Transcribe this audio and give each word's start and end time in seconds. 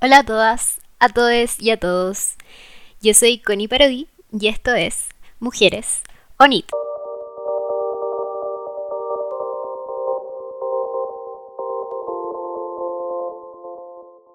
Hola 0.00 0.18
a 0.18 0.24
todas, 0.24 0.80
a 1.00 1.08
todos 1.08 1.60
y 1.60 1.72
a 1.72 1.76
todos. 1.76 2.36
Yo 3.02 3.14
soy 3.14 3.40
Connie 3.40 3.66
Parodi 3.66 4.06
y 4.30 4.46
esto 4.46 4.72
es 4.72 5.08
Mujeres 5.40 6.02
ONIT. 6.38 6.66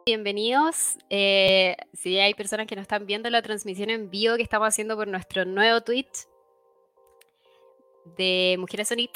Bienvenidos. 0.05 0.97
Eh, 1.09 1.77
si 1.93 2.19
hay 2.19 2.33
personas 2.33 2.67
que 2.67 2.75
nos 2.75 2.81
están 2.81 3.05
viendo 3.05 3.29
la 3.29 3.41
transmisión 3.41 3.89
en 3.89 4.09
vivo 4.09 4.35
que 4.35 4.43
estamos 4.43 4.67
haciendo 4.67 4.97
por 4.97 5.07
nuestro 5.07 5.45
nuevo 5.45 5.79
tweet 5.79 6.11
de 8.17 8.57
Mujeres 8.59 8.91
ONIT. 8.91 9.11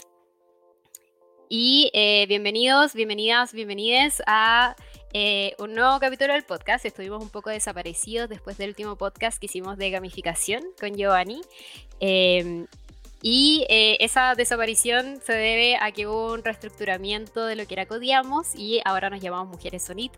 Y 1.49 1.91
eh, 1.93 2.25
bienvenidos, 2.29 2.93
bienvenidas, 2.93 3.51
bienvenides 3.51 4.23
a 4.27 4.77
eh, 5.13 5.55
un 5.59 5.73
nuevo 5.73 5.99
capítulo 5.99 6.33
del 6.33 6.43
podcast. 6.43 6.85
Estuvimos 6.85 7.21
un 7.21 7.29
poco 7.29 7.49
desaparecidos 7.49 8.29
después 8.29 8.57
del 8.57 8.69
último 8.69 8.95
podcast 8.95 9.39
que 9.39 9.45
hicimos 9.45 9.77
de 9.77 9.89
gamificación 9.89 10.63
con 10.79 10.95
Giovanni. 10.95 11.41
Em, 11.99 12.67
y 13.21 13.65
eh, 13.69 13.97
esa 13.99 14.35
desaparición 14.35 15.19
se 15.25 15.33
debe 15.33 15.77
a 15.77 15.91
que 15.91 16.07
hubo 16.07 16.33
un 16.33 16.43
reestructuramiento 16.43 17.45
de 17.45 17.55
lo 17.55 17.65
que 17.65 17.73
era 17.73 17.85
Codiamos 17.85 18.53
y 18.53 18.79
ahora 18.85 19.09
nos 19.09 19.21
llamamos 19.21 19.47
Mujeres 19.47 19.83
Sonit. 19.83 20.11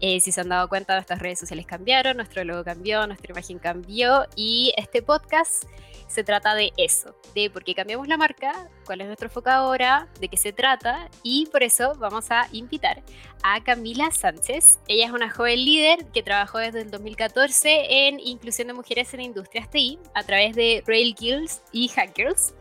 Eh, 0.00 0.20
si 0.20 0.32
se 0.32 0.40
han 0.40 0.48
dado 0.48 0.68
cuenta, 0.68 0.94
nuestras 0.94 1.20
redes 1.20 1.38
sociales 1.38 1.64
cambiaron, 1.64 2.16
nuestro 2.16 2.44
logo 2.44 2.64
cambió, 2.64 3.06
nuestra 3.06 3.32
imagen 3.32 3.58
cambió 3.58 4.26
y 4.36 4.74
este 4.76 5.00
podcast 5.00 5.64
se 6.06 6.24
trata 6.24 6.54
de 6.54 6.72
eso, 6.76 7.16
de 7.34 7.50
por 7.50 7.64
qué 7.64 7.74
cambiamos 7.74 8.08
la 8.08 8.16
marca, 8.16 8.68
cuál 8.84 9.00
es 9.00 9.06
nuestro 9.06 9.28
foco 9.28 9.50
ahora, 9.50 10.08
de 10.20 10.28
qué 10.28 10.36
se 10.36 10.52
trata 10.52 11.10
y 11.22 11.46
por 11.46 11.62
eso 11.62 11.94
vamos 11.98 12.30
a 12.30 12.48
invitar 12.52 13.02
a 13.42 13.62
Camila 13.62 14.10
Sánchez. 14.10 14.78
Ella 14.88 15.06
es 15.06 15.12
una 15.12 15.30
joven 15.30 15.64
líder 15.64 16.06
que 16.12 16.22
trabajó 16.22 16.58
desde 16.58 16.82
el 16.82 16.90
2014 16.90 18.08
en 18.08 18.20
inclusión 18.20 18.68
de 18.68 18.74
mujeres 18.74 19.12
en 19.14 19.20
industrias 19.20 19.70
TI 19.70 19.98
a 20.14 20.22
través 20.22 20.54
de 20.54 20.82
Rail 20.86 21.14
Guilds 21.14 21.62
y 21.72 21.88
Hackers 21.88 22.54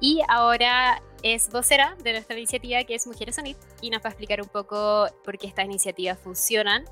y 0.00 0.20
ahora 0.28 1.02
es 1.22 1.50
vocera 1.50 1.96
de 2.02 2.12
nuestra 2.12 2.36
iniciativa 2.36 2.82
que 2.84 2.94
es 2.94 3.06
Mujeres 3.06 3.36
Sonit 3.36 3.56
y 3.80 3.90
nos 3.90 4.02
va 4.02 4.06
a 4.06 4.08
explicar 4.10 4.40
un 4.40 4.48
poco 4.48 5.08
por 5.24 5.38
qué 5.38 5.46
estas 5.46 5.64
iniciativas 5.64 6.18
funcionan, 6.18 6.84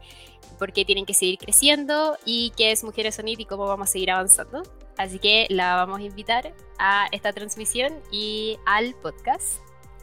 por 0.58 0.72
qué 0.72 0.84
tienen 0.84 1.06
que 1.06 1.14
seguir 1.14 1.38
creciendo 1.38 2.16
y 2.24 2.52
qué 2.56 2.72
es 2.72 2.84
Mujeres 2.84 3.16
Sonit 3.16 3.40
y 3.40 3.44
cómo 3.44 3.66
vamos 3.66 3.88
a 3.88 3.92
seguir 3.92 4.10
avanzando. 4.10 4.62
Así 4.96 5.18
que 5.18 5.46
la 5.50 5.76
vamos 5.76 6.00
a 6.00 6.02
invitar 6.02 6.52
a 6.78 7.08
esta 7.12 7.32
transmisión 7.32 7.94
y 8.10 8.58
al 8.66 8.94
podcast. 8.94 9.58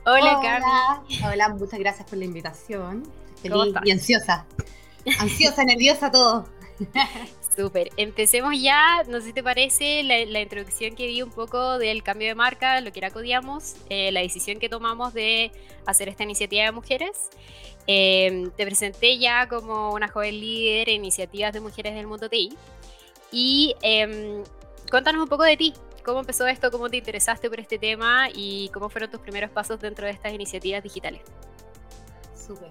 Hola, 0.05 0.39
Cami. 0.41 1.19
Hola, 1.25 1.49
muchas 1.49 1.79
gracias 1.79 2.07
por 2.07 2.17
la 2.17 2.25
invitación. 2.25 3.03
Feliz 3.41 3.73
y 3.83 3.91
ansiosa. 3.91 4.45
Ansiosa, 5.19 5.63
nerviosa, 5.65 6.11
todo. 6.11 6.47
Súper. 7.55 7.89
Empecemos 7.95 8.53
ya, 8.61 9.03
no 9.07 9.19
sé 9.21 9.27
si 9.27 9.33
te 9.33 9.41
parece, 9.41 10.03
la, 10.03 10.41
introducción 10.41 10.95
que 10.95 11.07
di 11.07 11.21
un 11.21 11.31
poco 11.31 11.77
del 11.77 12.03
cambio 12.03 12.27
de 12.27 12.35
marca, 12.35 12.81
lo 12.81 12.91
que 12.91 12.99
era 12.99 13.11
Codiamos, 13.11 13.75
eh, 13.89 14.11
la 14.11 14.19
decisión 14.19 14.59
que 14.59 14.67
tomamos 14.67 15.13
de 15.13 15.51
hacer 15.85 16.09
esta 16.09 16.23
iniciativa 16.23 16.65
de 16.65 16.71
mujeres. 16.71 17.29
Eh, 17.87 18.49
te 18.57 18.65
presenté 18.65 19.17
ya 19.19 19.47
como 19.47 19.93
una 19.93 20.07
joven 20.09 20.39
líder 20.39 20.89
en 20.89 20.95
iniciativas 20.95 21.53
de 21.53 21.61
mujeres 21.61 21.95
del 21.95 22.07
mundo 22.07 22.29
TI. 22.29 22.49
Y 23.31 23.75
em, 23.81 24.43
Cuéntanos 24.89 25.23
un 25.23 25.29
poco 25.29 25.43
de 25.43 25.57
ti. 25.57 25.73
¿Cómo 26.03 26.19
empezó 26.19 26.45
esto? 26.45 26.69
¿Cómo 26.69 26.89
te 26.89 26.97
interesaste 26.97 27.49
por 27.49 27.59
este 27.59 27.79
tema? 27.79 28.29
¿Y 28.33 28.69
cómo 28.69 28.89
fueron 28.89 29.09
tus 29.09 29.19
primeros 29.19 29.49
pasos 29.49 29.79
dentro 29.79 30.05
de 30.05 30.11
estas 30.11 30.33
iniciativas 30.33 30.83
digitales? 30.83 31.21
Súper. 32.35 32.69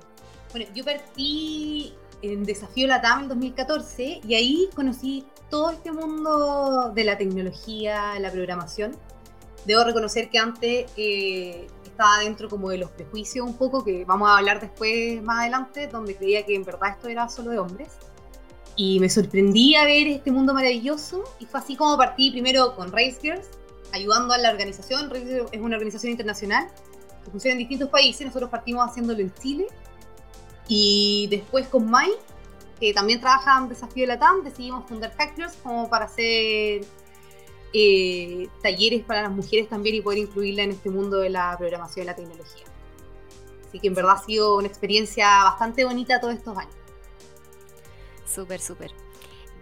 Bueno, 0.53 0.71
yo 0.73 0.85
partí 0.85 1.93
en 2.33 2.45
Desafío 2.45 2.87
Latam 2.87 3.23
en 3.23 3.29
2014 3.29 4.21
y 4.27 4.35
ahí 4.35 4.69
conocí 4.75 5.27
todo 5.51 5.71
este 5.71 5.93
mundo 5.93 6.91
de 6.95 7.05
la 7.05 7.19
tecnología, 7.19 8.19
la 8.19 8.31
programación. 8.31 8.97
Debo 9.67 9.85
reconocer 9.85 10.31
que 10.31 10.39
antes 10.39 10.91
eh, 10.97 11.67
estaba 11.85 12.21
dentro 12.21 12.49
como 12.49 12.71
de 12.71 12.79
los 12.79 12.91
prejuicios 12.91 13.47
un 13.47 13.55
poco, 13.55 13.85
que 13.85 14.05
vamos 14.05 14.29
a 14.31 14.39
hablar 14.39 14.61
después 14.61 15.23
más 15.23 15.41
adelante, 15.41 15.87
donde 15.87 16.17
creía 16.17 16.45
que 16.47 16.55
en 16.55 16.65
verdad 16.65 16.91
esto 16.91 17.09
era 17.09 17.29
solo 17.29 17.51
de 17.51 17.59
hombres. 17.59 17.89
Y 18.77 18.99
me 19.01 19.09
sorprendí 19.09 19.77
a 19.77 19.85
ver 19.85 20.09
este 20.09 20.33
mundo 20.33 20.53
maravilloso 20.55 21.23
y 21.39 21.47
fue 21.47 21.61
así 21.61 21.77
como 21.77 21.97
partí 21.97 22.31
primero 22.31 22.75
con 22.75 22.91
Race 22.91 23.19
Girls, 23.23 23.47
ayudando 23.93 24.35
a 24.35 24.39
la 24.39 24.51
organización. 24.51 25.11
Race 25.11 25.45
es 25.53 25.61
una 25.61 25.77
organización 25.77 26.11
internacional 26.11 26.69
que 27.25 27.31
funciona 27.31 27.53
en 27.53 27.59
distintos 27.59 27.91
países. 27.91 28.27
Nosotros 28.27 28.51
partimos 28.51 28.89
haciéndolo 28.89 29.21
en 29.21 29.33
Chile. 29.35 29.67
Y 30.69 31.27
después 31.31 31.69
con 31.69 31.91
Mai, 31.91 32.11
que 32.81 32.93
también 32.93 33.21
trabaja 33.21 33.59
en 33.59 33.69
Desafío 33.69 34.05
de 34.05 34.09
la 34.09 34.19
TAM, 34.19 34.43
decidimos 34.43 34.89
fundar 34.89 35.15
Hackers 35.17 35.57
como 35.63 35.89
para 35.89 36.07
hacer 36.07 36.85
eh, 37.73 38.49
talleres 38.63 39.05
para 39.05 39.23
las 39.23 39.33
mujeres 39.33 39.69
también 39.69 39.97
y 39.97 40.01
poder 40.01 40.19
incluirla 40.19 40.63
en 40.63 40.71
este 40.71 40.91
mundo 40.91 41.19
de 41.19 41.31
la 41.31 41.57
programación 41.59 42.05
y 42.05 42.07
la 42.07 42.17
tecnología. 42.17 42.65
Así 43.69 43.81
que 43.81 43.89
en 43.89 43.95
verdad 43.95 44.13
ha 44.13 44.25
sido 44.25 44.57
una 44.57 44.69
experiencia 44.69 45.27
bastante 45.45 45.85
bonita 45.85 46.21
todos 46.21 46.35
estos 46.35 46.57
años. 46.57 46.75
Súper, 48.25 48.61
súper. 48.61 48.93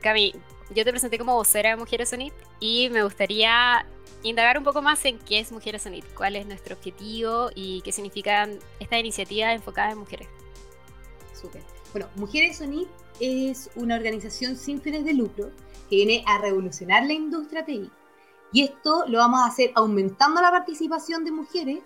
Cami, 0.02 0.34
yo 0.74 0.84
te 0.84 0.90
presenté 0.90 1.18
como 1.18 1.34
vocera 1.34 1.70
de 1.70 1.76
Mujeres 1.76 2.12
Unit 2.12 2.34
y 2.60 2.90
me 2.90 3.02
gustaría 3.02 3.86
indagar 4.22 4.58
un 4.58 4.64
poco 4.64 4.82
más 4.82 5.04
en 5.04 5.18
qué 5.18 5.40
es 5.40 5.50
Mujeres 5.52 5.86
Unit, 5.86 6.04
cuál 6.14 6.36
es 6.36 6.46
nuestro 6.46 6.76
objetivo 6.76 7.50
y 7.54 7.80
qué 7.82 7.92
significan 7.92 8.58
estas 8.78 9.00
iniciativas 9.00 9.54
enfocadas 9.54 9.92
en 9.92 9.98
mujeres. 9.98 10.28
Bueno, 11.92 12.08
Mujeres 12.16 12.60
Unit 12.60 12.88
es 13.20 13.70
una 13.76 13.96
organización 13.96 14.56
sin 14.56 14.80
fines 14.80 15.04
de 15.04 15.14
lucro 15.14 15.50
que 15.88 15.96
viene 15.96 16.24
a 16.26 16.38
revolucionar 16.38 17.04
la 17.04 17.12
industria 17.12 17.64
TI. 17.64 17.90
Y 18.52 18.62
esto 18.62 19.04
lo 19.08 19.18
vamos 19.18 19.40
a 19.40 19.46
hacer 19.46 19.72
aumentando 19.74 20.40
la 20.40 20.50
participación 20.50 21.24
de 21.24 21.32
mujeres 21.32 21.78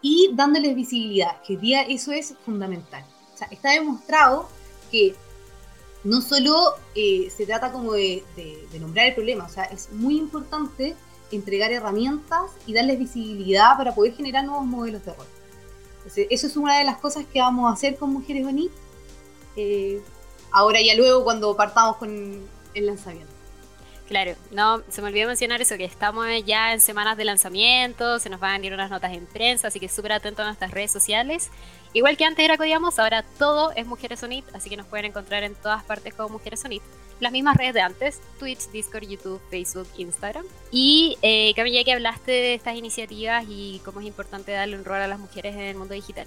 y 0.00 0.30
dándoles 0.34 0.74
visibilidad, 0.74 1.40
que 1.42 1.56
día 1.56 1.82
eso 1.82 2.12
es 2.12 2.34
fundamental. 2.44 3.04
O 3.32 3.36
sea, 3.36 3.48
está 3.50 3.72
demostrado 3.72 4.48
que 4.90 5.14
no 6.04 6.20
solo 6.20 6.74
eh, 6.94 7.30
se 7.34 7.46
trata 7.46 7.70
como 7.70 7.92
de, 7.92 8.24
nombrar 8.80 9.06
el 9.06 9.14
problema, 9.14 9.44
o 9.44 9.48
sea, 9.48 9.64
es 9.64 9.92
muy 9.92 10.18
importante 10.18 10.96
entregar 11.30 11.72
herramientas 11.72 12.50
y 12.66 12.74
darles 12.74 12.98
visibilidad 12.98 13.76
para 13.76 13.94
poder 13.94 14.14
generar 14.14 14.44
nuevos 14.44 14.66
modelos 14.66 15.04
de 15.04 15.14
rol. 15.14 15.26
Entonces, 16.02 16.26
eso 16.30 16.46
es 16.46 16.56
una 16.56 16.78
de 16.78 16.84
las 16.84 16.98
cosas 16.98 17.24
que 17.32 17.40
vamos 17.40 17.70
a 17.70 17.74
hacer 17.74 17.96
con 17.96 18.12
Mujeres 18.12 18.44
Bonit. 18.44 18.72
Eh, 19.56 20.00
ahora 20.50 20.80
ya 20.80 20.94
luego 20.94 21.24
cuando 21.24 21.56
partamos 21.56 21.96
con 21.96 22.42
el 22.74 22.86
lanzamiento. 22.86 23.32
Claro, 24.08 24.34
no, 24.50 24.82
se 24.90 25.00
me 25.00 25.08
olvidó 25.08 25.28
mencionar 25.28 25.62
eso, 25.62 25.76
que 25.78 25.84
estamos 25.84 26.26
ya 26.44 26.74
en 26.74 26.80
semanas 26.80 27.16
de 27.16 27.24
lanzamiento, 27.24 28.18
se 28.18 28.28
nos 28.28 28.40
van 28.40 28.50
a 28.50 28.52
venir 28.54 28.74
unas 28.74 28.90
notas 28.90 29.12
en 29.12 29.24
prensa, 29.24 29.68
así 29.68 29.80
que 29.80 29.88
súper 29.88 30.12
atento 30.12 30.42
a 30.42 30.46
nuestras 30.46 30.70
redes 30.70 30.90
sociales 30.90 31.50
Igual 31.94 32.16
que 32.16 32.24
antes 32.24 32.42
era 32.42 32.56
Codiamos, 32.56 32.98
ahora 32.98 33.22
todo 33.38 33.70
es 33.72 33.86
Mujeres 33.86 34.20
Sonit, 34.20 34.46
así 34.54 34.70
que 34.70 34.78
nos 34.78 34.86
pueden 34.86 35.06
encontrar 35.06 35.42
en 35.42 35.54
todas 35.54 35.84
partes 35.84 36.14
como 36.14 36.30
Mujeres 36.30 36.60
Sonit. 36.60 36.82
Las 37.22 37.30
mismas 37.30 37.56
redes 37.56 37.74
de 37.74 37.80
antes, 37.80 38.20
Twitch, 38.40 38.68
Discord, 38.72 39.04
YouTube, 39.04 39.40
Facebook, 39.48 39.86
Instagram. 39.96 40.44
Y 40.72 41.16
eh, 41.22 41.54
Camilla, 41.54 41.84
que 41.84 41.92
hablaste 41.92 42.32
de 42.32 42.54
estas 42.54 42.74
iniciativas 42.74 43.44
y 43.48 43.80
cómo 43.84 44.00
es 44.00 44.08
importante 44.08 44.50
darle 44.50 44.76
un 44.76 44.84
rol 44.84 44.96
a 44.96 45.06
las 45.06 45.20
mujeres 45.20 45.54
en 45.54 45.60
el 45.60 45.76
mundo 45.76 45.94
digital. 45.94 46.26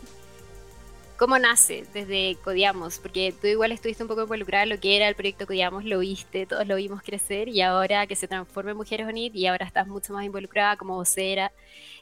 ¿Cómo 1.17 1.37
nace 1.37 1.85
desde 1.93 2.37
Codiamos? 2.41 2.99
Porque 2.99 3.33
tú 3.33 3.47
igual 3.47 3.73
estuviste 3.73 4.03
un 4.03 4.07
poco 4.07 4.21
involucrada 4.21 4.63
en 4.63 4.69
lo 4.69 4.79
que 4.79 4.95
era 4.95 5.09
el 5.09 5.15
proyecto 5.15 5.45
Codiamos, 5.45 5.83
lo 5.83 5.99
viste, 5.99 6.45
todos 6.45 6.65
lo 6.65 6.77
vimos 6.77 7.01
crecer 7.01 7.49
y 7.49 7.59
ahora 7.59 8.07
que 8.07 8.15
se 8.15 8.29
transforma 8.29 8.71
en 8.71 8.77
Mujeres 8.77 9.05
Unit 9.05 9.35
y 9.35 9.47
ahora 9.47 9.65
estás 9.65 9.87
mucho 9.87 10.13
más 10.13 10.23
involucrada 10.23 10.77
como 10.77 10.95
vocera. 10.95 11.51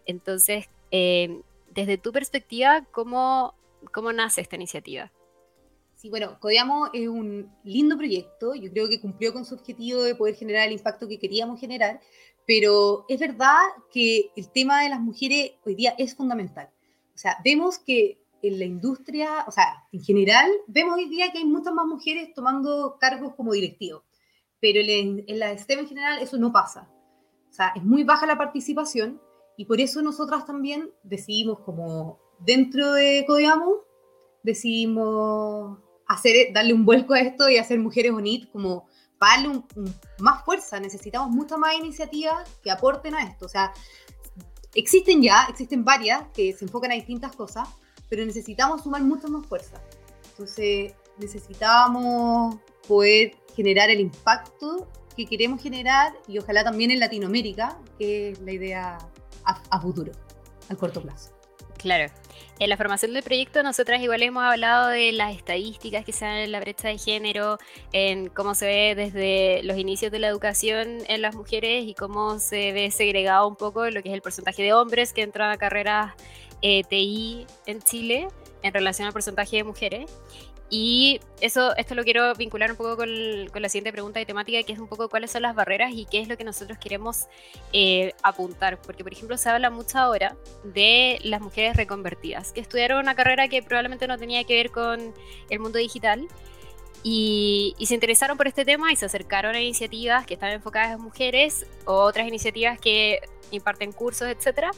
Entonces, 0.05 0.69
eh, 0.91 1.41
desde 1.71 1.97
tu 1.97 2.11
perspectiva, 2.11 2.85
¿cómo, 2.91 3.55
cómo 3.91 4.13
nace 4.13 4.41
esta 4.41 4.55
iniciativa? 4.55 5.09
Sí, 6.03 6.09
bueno, 6.09 6.37
Codiamo 6.41 6.89
es 6.91 7.07
un 7.07 7.49
lindo 7.63 7.95
proyecto, 7.95 8.55
yo 8.55 8.69
creo 8.71 8.89
que 8.89 9.00
cumplió 9.00 9.31
con 9.31 9.45
su 9.45 9.55
objetivo 9.55 10.01
de 10.01 10.15
poder 10.15 10.35
generar 10.35 10.67
el 10.67 10.73
impacto 10.73 11.07
que 11.07 11.17
queríamos 11.17 11.61
generar, 11.61 12.01
pero 12.45 13.05
es 13.07 13.21
verdad 13.21 13.55
que 13.89 14.29
el 14.35 14.51
tema 14.51 14.83
de 14.83 14.89
las 14.89 15.00
mujeres 15.00 15.53
hoy 15.65 15.75
día 15.75 15.95
es 15.97 16.13
fundamental. 16.13 16.69
O 17.15 17.17
sea, 17.17 17.38
vemos 17.41 17.79
que 17.79 18.21
en 18.41 18.59
la 18.59 18.65
industria, 18.65 19.45
o 19.47 19.51
sea, 19.51 19.88
en 19.94 20.03
general, 20.03 20.51
vemos 20.67 20.97
hoy 20.97 21.07
día 21.07 21.31
que 21.31 21.38
hay 21.38 21.45
muchas 21.45 21.73
más 21.73 21.85
mujeres 21.85 22.33
tomando 22.33 22.97
cargos 22.99 23.33
como 23.35 23.53
directivos, 23.53 24.03
pero 24.59 24.81
en, 24.81 25.23
la 25.39 25.57
STEM 25.57 25.79
en 25.79 25.88
general 25.88 26.21
eso 26.21 26.38
no 26.38 26.51
pasa. 26.51 26.91
O 27.49 27.53
sea, 27.53 27.71
es 27.77 27.83
muy 27.85 28.03
baja 28.03 28.25
la 28.25 28.38
participación 28.38 29.21
y 29.56 29.63
por 29.63 29.79
eso 29.79 30.01
nosotras 30.01 30.45
también 30.45 30.91
decidimos 31.03 31.59
como 31.59 32.19
dentro 32.39 32.91
de 32.91 33.23
Codiamo, 33.25 33.77
decidimos 34.44 35.79
hacer, 36.07 36.53
darle 36.53 36.73
un 36.73 36.85
vuelco 36.85 37.13
a 37.13 37.19
esto 37.19 37.50
y 37.50 37.57
hacer 37.57 37.79
Mujeres 37.79 38.11
Unit 38.11 38.51
como 38.51 38.88
para 39.17 39.44
darle 39.44 39.63
más 40.19 40.44
fuerza. 40.44 40.79
Necesitamos 40.79 41.29
muchas 41.29 41.57
más 41.57 41.75
iniciativas 41.75 42.50
que 42.61 42.71
aporten 42.71 43.15
a 43.15 43.23
esto. 43.23 43.45
O 43.45 43.50
sea, 43.50 43.73
existen 44.75 45.21
ya, 45.21 45.45
existen 45.50 45.83
varias 45.83 46.23
que 46.33 46.53
se 46.53 46.65
enfocan 46.65 46.91
a 46.91 46.95
distintas 46.95 47.35
cosas, 47.35 47.67
pero 48.09 48.25
necesitamos 48.25 48.83
sumar 48.83 49.01
mucha 49.03 49.27
más 49.27 49.45
fuerza. 49.47 49.81
Entonces, 50.31 50.94
necesitábamos 51.17 52.57
poder 52.88 53.35
generar 53.56 53.89
el 53.89 53.99
impacto 53.99 54.88
que 55.15 55.25
queremos 55.25 55.61
generar 55.61 56.13
y 56.27 56.39
ojalá 56.39 56.63
también 56.63 56.91
en 56.91 56.99
Latinoamérica, 56.99 57.77
que 57.97 58.31
es 58.31 58.39
la 58.41 58.51
idea 58.51 58.97
a, 59.45 59.79
futuro, 59.79 60.11
al 60.69 60.77
corto 60.77 61.01
plazo. 61.01 61.31
Claro. 61.83 62.09
En 62.59 62.69
la 62.69 62.77
formación 62.77 63.13
del 63.13 63.24
proyecto 63.24 63.62
nosotras 63.62 64.01
igual 64.01 64.24
hemos 64.24 64.41
hablado 64.41 64.88
de 64.88 65.12
las 65.12 65.35
estadísticas 65.35 66.06
que 66.06 66.13
se 66.13 66.24
dan 66.24 66.38
en 66.38 66.53
la 66.53 66.62
brecha 66.62 66.88
de 66.88 66.97
género, 66.97 67.57
en 67.91 68.30
cómo 68.30 68.56
se 68.56 68.65
ve 68.65 68.95
desde 68.95 69.62
los 69.63 69.77
inicios 69.77 70.09
de 70.09 70.19
la 70.19 70.30
educación 70.30 71.00
en 71.09 71.21
las 71.21 71.35
mujeres 71.35 71.83
y 71.85 71.94
cómo 71.94 72.39
se 72.39 72.71
ve 72.71 72.89
segregado 72.89 73.50
un 73.50 73.57
poco 73.57 73.89
lo 73.89 74.01
que 74.01 74.09
es 74.09 74.15
el 74.15 74.21
porcentaje 74.21 74.63
de 74.63 74.71
hombres 74.71 75.12
que 75.12 75.24
entran 75.24 75.51
a 75.51 75.57
carreras 75.57 76.13
eh, 76.62 76.83
TI 76.85 77.45
en 77.65 77.81
Chile 77.81 78.30
en 78.62 78.74
relación 78.74 79.07
al 79.07 79.13
porcentaje 79.13 79.57
de 79.57 79.65
mujeres. 79.65 80.09
Y 80.75 81.19
eso, 81.39 81.75
esto 81.77 81.93
lo 81.93 82.03
quiero 82.03 82.33
vincular 82.33 82.71
un 82.71 82.77
poco 82.77 82.97
con, 82.97 83.07
la 83.07 83.69
siguiente 83.69 83.91
pregunta 83.91 84.17
de 84.17 84.25
temática, 84.25 84.63
que 84.63 84.73
es 84.73 84.79
un 84.79 84.87
poco 84.87 85.07
cuáles 85.07 85.29
son 85.29 85.43
las 85.43 85.53
barreras 85.53 85.91
y 85.93 86.05
qué 86.05 86.19
es 86.19 86.27
lo 86.27 86.35
que 86.35 86.43
nosotros 86.43 86.79
queremos 86.79 87.27
eh, 87.73 88.13
apuntar. 88.23 88.81
Porque, 88.81 89.03
por 89.03 89.13
ejemplo, 89.13 89.37
se 89.37 89.47
habla 89.49 89.69
mucho 89.69 89.99
ahora 89.99 90.35
de 90.63 91.19
las 91.21 91.41
mujeres 91.41 91.77
reconvertidas, 91.77 92.53
que 92.53 92.61
estudiaron 92.61 92.97
una 92.97 93.13
carrera 93.13 93.47
que 93.49 93.61
probablemente 93.61 94.07
no 94.07 94.17
tenía 94.17 94.43
que 94.45 94.55
ver 94.55 94.71
con 94.71 95.13
el 95.51 95.59
mundo 95.59 95.77
digital. 95.77 96.27
Y, 97.03 97.75
se 97.85 97.93
interesaron 97.93 98.35
por 98.35 98.47
este 98.47 98.65
tema 98.65 98.91
y 98.91 98.95
se 98.95 99.05
acercaron 99.05 99.53
a 99.53 99.61
iniciativas 99.61 100.25
que 100.25 100.33
están 100.33 100.53
enfocadas 100.53 100.95
en 100.95 101.01
mujeres 101.01 101.67
o 101.85 101.97
otras 101.97 102.27
iniciativas 102.27 102.79
que 102.79 103.19
imparten 103.51 103.91
cursos, 103.91 104.27
etcétera, 104.27 104.71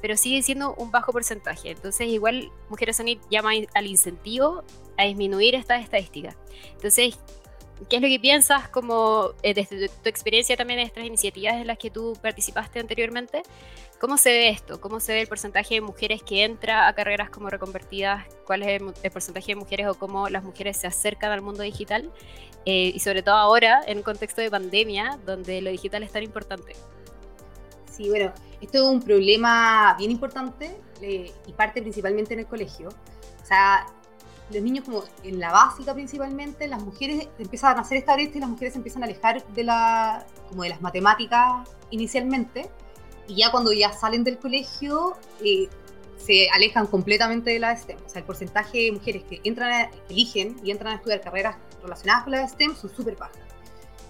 pero 0.00 0.16
sigue 0.16 0.42
siendo 0.42 0.74
un 0.74 0.90
bajo 0.90 1.12
porcentaje. 1.12 1.70
Entonces, 1.70 2.08
igual 2.08 2.50
Mujeres 2.68 2.96
Sonit 2.96 3.20
llama 3.30 3.50
al 3.74 3.86
incentivo 3.86 4.64
a 4.96 5.04
disminuir 5.04 5.54
estas 5.54 5.82
estadísticas. 5.82 6.36
Entonces, 6.72 7.18
¿qué 7.88 7.96
es 7.96 8.02
lo 8.02 8.08
que 8.08 8.20
piensas 8.20 8.68
como 8.68 9.30
eh, 9.42 9.54
desde 9.54 9.88
tu, 9.88 10.08
experiencia 10.08 10.56
también 10.56 10.80
en 10.80 10.86
estas 10.86 11.04
iniciativas 11.04 11.54
en 11.54 11.66
las 11.66 11.78
que 11.78 11.90
tú 11.90 12.16
participaste 12.20 12.80
anteriormente? 12.80 13.42
¿Cómo 13.98 14.16
se 14.16 14.30
ve 14.30 14.48
esto? 14.48 14.80
¿Cómo 14.80 14.98
se 15.00 15.12
ve 15.12 15.20
el 15.20 15.28
porcentaje 15.28 15.74
de 15.74 15.80
mujeres 15.80 16.22
que 16.22 16.44
entra 16.44 16.88
a 16.88 16.94
carreras 16.94 17.30
como 17.30 17.50
reconvertidas? 17.50 18.24
¿Cuál 18.46 18.62
es 18.62 18.80
el, 19.02 19.10
porcentaje 19.10 19.48
de 19.48 19.56
mujeres 19.56 19.86
o 19.88 19.94
cómo 19.94 20.28
las 20.28 20.42
mujeres 20.42 20.76
se 20.78 20.86
acercan 20.86 21.32
al 21.32 21.42
mundo 21.42 21.62
digital? 21.62 22.10
Eh, 22.66 22.92
y 22.94 22.98
sobre 23.00 23.22
todo 23.22 23.36
ahora, 23.36 23.82
en 23.86 23.98
un 23.98 24.02
contexto 24.02 24.40
de 24.40 24.50
pandemia, 24.50 25.18
donde 25.24 25.62
lo 25.62 25.70
digital 25.70 26.02
es 26.02 26.12
tan 26.12 26.22
importante. 26.22 26.74
Sí, 27.90 28.08
bueno, 28.08 28.32
esto 28.60 28.78
es 28.78 28.84
un 28.84 29.00
problema 29.00 29.94
bien 29.98 30.10
importante 30.10 30.76
eh, 31.00 31.32
y 31.46 31.52
parte 31.52 31.80
principalmente 31.80 32.34
en 32.34 32.40
el 32.40 32.46
colegio. 32.46 32.88
O 32.88 33.46
sea, 33.46 33.86
los 34.52 34.62
niños 34.62 34.84
como 34.84 35.04
en 35.22 35.38
la 35.38 35.52
básica 35.52 35.94
principalmente, 35.94 36.68
las 36.68 36.82
mujeres 36.82 37.28
empiezan 37.38 37.78
a 37.78 37.80
hacer 37.80 37.98
esta 37.98 38.14
brecha 38.14 38.36
y 38.36 38.40
las 38.40 38.50
mujeres 38.50 38.74
se 38.74 38.78
empiezan 38.78 39.02
a 39.02 39.06
alejar 39.06 39.46
de, 39.48 39.64
la, 39.64 40.26
como 40.48 40.62
de 40.62 40.70
las 40.70 40.80
matemáticas 40.80 41.68
inicialmente 41.90 42.70
y 43.28 43.36
ya 43.36 43.50
cuando 43.50 43.72
ya 43.72 43.92
salen 43.92 44.24
del 44.24 44.38
colegio 44.38 45.16
eh, 45.44 45.68
se 46.18 46.50
alejan 46.50 46.86
completamente 46.86 47.50
de 47.50 47.58
la 47.60 47.76
STEM. 47.76 47.98
O 48.04 48.08
sea, 48.08 48.20
el 48.20 48.26
porcentaje 48.26 48.78
de 48.78 48.92
mujeres 48.92 49.24
que 49.24 49.40
entran, 49.44 49.90
eligen 50.08 50.56
y 50.62 50.70
entran 50.70 50.94
a 50.94 50.96
estudiar 50.96 51.20
carreras 51.20 51.56
relacionadas 51.82 52.24
con 52.24 52.32
la 52.32 52.46
STEM 52.46 52.76
son 52.76 52.90
súper 52.90 53.16
bajas. 53.16 53.38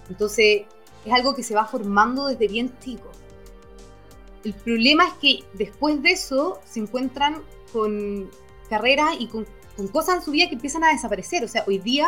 Entonces, 0.09 0.63
es 1.05 1.13
algo 1.13 1.33
que 1.33 1.43
se 1.43 1.55
va 1.55 1.65
formando 1.65 2.27
desde 2.27 2.47
bien 2.47 2.77
chico. 2.79 3.11
El 4.43 4.53
problema 4.53 5.07
es 5.07 5.13
que 5.15 5.43
después 5.53 6.01
de 6.01 6.11
eso 6.11 6.59
se 6.65 6.79
encuentran 6.79 7.41
con 7.71 8.29
carreras 8.69 9.15
y 9.19 9.27
con, 9.27 9.45
cosas 9.91 10.17
en 10.17 10.21
su 10.23 10.31
vida 10.31 10.47
que 10.47 10.55
empiezan 10.55 10.83
a 10.83 10.89
desaparecer. 10.89 11.43
O 11.43 11.47
sea, 11.47 11.63
hoy 11.67 11.77
día 11.77 12.07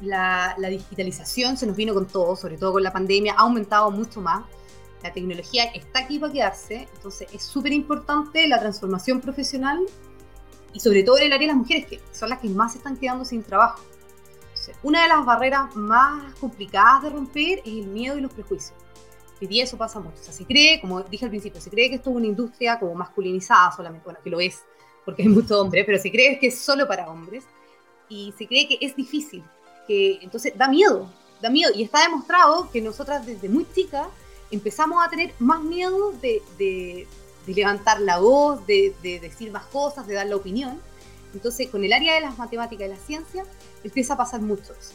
la, 0.00 0.56
digitalización 0.58 1.56
se 1.56 1.66
nos 1.66 1.76
vino 1.76 1.92
con 1.94 2.06
todo, 2.06 2.36
sobre 2.36 2.56
todo 2.56 2.72
con 2.72 2.82
la 2.82 2.92
pandemia, 2.92 3.34
ha 3.34 3.42
aumentado 3.42 3.90
mucho 3.90 4.20
más. 4.20 4.44
La 5.02 5.12
tecnología 5.12 5.64
está 5.64 6.00
aquí 6.00 6.18
para 6.18 6.32
quedarse, 6.32 6.88
entonces 6.94 7.28
es 7.32 7.42
súper 7.42 7.74
importante 7.74 8.46
la 8.48 8.58
transformación 8.58 9.20
profesional 9.20 9.84
y 10.72 10.80
sobre 10.80 11.02
todo 11.02 11.18
en 11.18 11.24
el 11.24 11.32
área 11.34 11.48
de 11.48 11.52
las 11.52 11.56
mujeres, 11.56 11.86
que 11.86 12.00
son 12.10 12.30
las 12.30 12.38
que 12.38 12.48
más 12.48 12.72
se 12.72 12.78
están 12.78 12.96
quedando 12.96 13.24
sin 13.26 13.42
trabajo. 13.42 13.82
una 14.82 15.02
de 15.02 15.08
las 15.08 15.26
barreras 15.26 15.76
más 15.76 16.34
complicadas 16.36 17.02
de 17.02 17.10
romper 17.10 17.58
es 17.58 17.66
el 17.66 17.86
miedo 17.88 18.16
y 18.16 18.22
los 18.22 18.32
prejuicios. 18.32 18.83
Y 19.40 19.60
eso 19.60 19.76
pasa 19.76 20.00
mucho. 20.00 20.20
O 20.20 20.24
sea, 20.24 20.32
se 20.32 20.44
cree, 20.44 20.80
como 20.80 21.02
dije 21.02 21.24
al 21.24 21.30
principio, 21.30 21.60
se 21.60 21.70
cree 21.70 21.88
que 21.88 21.96
esto 21.96 22.10
es 22.10 22.16
una 22.16 22.26
industria 22.26 22.78
como 22.78 22.94
masculinizada 22.94 23.72
solamente, 23.72 24.04
bueno, 24.04 24.20
que 24.22 24.30
lo 24.30 24.40
es, 24.40 24.62
porque 25.04 25.22
hay 25.22 25.28
mucho 25.28 25.60
hombre, 25.60 25.84
pero 25.84 25.98
se 25.98 26.10
cree 26.10 26.38
que 26.38 26.48
es 26.48 26.58
solo 26.58 26.86
para 26.88 27.10
hombres. 27.10 27.44
Y 28.08 28.32
se 28.38 28.46
cree 28.46 28.68
que 28.68 28.78
es 28.80 28.94
difícil. 28.96 29.42
Que, 29.86 30.18
entonces 30.22 30.56
da 30.56 30.68
miedo, 30.68 31.10
da 31.40 31.50
miedo. 31.50 31.72
Y 31.74 31.82
está 31.82 32.02
demostrado 32.02 32.70
que 32.70 32.80
nosotras 32.80 33.26
desde 33.26 33.48
muy 33.48 33.66
chicas 33.74 34.08
empezamos 34.50 35.04
a 35.04 35.10
tener 35.10 35.32
más 35.38 35.62
miedo 35.62 36.12
de, 36.12 36.42
de, 36.58 37.06
levantar 37.46 38.00
la 38.00 38.18
voz, 38.18 38.66
de, 38.66 38.94
de, 39.02 39.20
decir 39.20 39.50
más 39.50 39.66
cosas, 39.66 40.06
de 40.06 40.14
dar 40.14 40.26
la 40.26 40.36
opinión. 40.36 40.80
Entonces, 41.34 41.68
con 41.68 41.84
el 41.84 41.92
área 41.92 42.14
de 42.14 42.20
las 42.20 42.38
matemáticas 42.38 42.86
y 42.86 42.90
la 42.90 42.96
ciencia, 42.96 43.44
empieza 43.82 44.14
a 44.14 44.16
pasar 44.16 44.40
mucho 44.40 44.72
eso. 44.72 44.92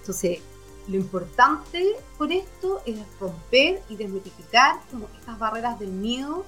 Entonces, 0.00 0.40
lo 0.88 0.96
importante 0.96 1.96
con 2.18 2.32
esto 2.32 2.82
es 2.86 2.98
romper 3.18 3.82
y 3.88 3.96
desmitificar 3.96 4.80
estas 5.18 5.38
barreras 5.38 5.78
del 5.78 5.90
miedo 5.90 6.44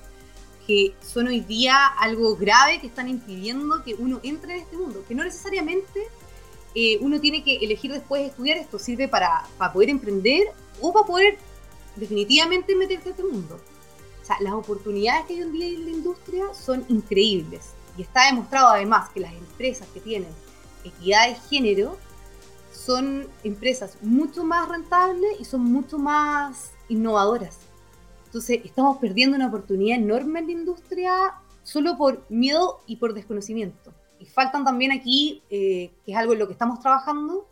que 0.67 0.94
son 1.05 1.29
hoy 1.29 1.40
día 1.40 1.87
algo 1.87 2.37
grave 2.37 2.81
que 2.81 2.87
están 2.87 3.08
impidiendo 3.08 3.82
que 3.82 3.94
uno 3.94 4.20
entre 4.23 4.55
en 4.55 4.61
este 4.62 4.76
mundo, 4.76 5.05
que 5.06 5.14
no 5.14 5.25
necesariamente 5.25 6.06
eh, 6.75 6.99
uno 7.00 7.20
tiene 7.20 7.43
que 7.43 7.56
elegir 7.56 7.93
después 7.93 8.29
estudiar 8.29 8.58
esto, 8.58 8.79
sirve 8.79 9.08
para, 9.08 9.44
para 9.58 9.73
poder 9.73 9.90
emprender 9.90 10.44
o 10.81 10.93
para 10.93 11.06
poder 11.06 11.38
definitivamente 11.96 12.75
meterse 12.75 13.08
a 13.08 13.11
este 13.11 13.25
mundo. 13.25 13.61
O 14.23 14.25
sea, 14.25 14.37
las 14.40 14.52
oportunidades 14.52 15.26
que 15.26 15.34
hay 15.34 15.43
hoy 15.43 15.49
en 15.49 15.52
día 15.52 15.67
en 15.67 15.84
la 15.84 15.90
industria 15.90 16.44
son 16.55 16.84
increíbles 16.88 17.70
y 17.99 18.02
está 18.02 18.26
demostrado 18.26 18.69
además 18.69 19.11
que 19.11 19.20
las 19.20 19.32
empresas 19.32 19.87
que 19.93 20.00
tienen 20.00 20.31
equidad 20.84 21.29
de 21.29 21.34
género 21.34 21.99
son 22.72 23.28
empresas 23.44 23.96
mucho 24.02 24.44
más 24.44 24.69
rentables 24.69 25.40
y 25.40 25.44
son 25.44 25.64
mucho 25.64 25.98
más 25.98 26.72
innovadoras. 26.88 27.58
Entonces, 28.26 28.60
estamos 28.64 28.96
perdiendo 28.96 29.36
una 29.36 29.48
oportunidad 29.48 29.98
enorme 29.98 30.40
en 30.40 30.46
la 30.46 30.52
industria 30.52 31.12
solo 31.62 31.96
por 31.96 32.24
miedo 32.30 32.80
y 32.86 32.96
por 32.96 33.14
desconocimiento. 33.14 33.92
Y 34.19 34.26
faltan 34.26 34.64
también 34.64 34.92
aquí, 34.92 35.42
eh, 35.50 35.92
que 36.04 36.12
es 36.12 36.16
algo 36.16 36.32
en 36.32 36.38
lo 36.38 36.46
que 36.46 36.54
estamos 36.54 36.80
trabajando, 36.80 37.46